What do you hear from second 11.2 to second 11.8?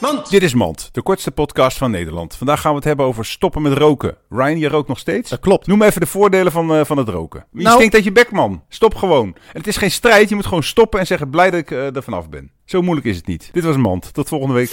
blij dat ik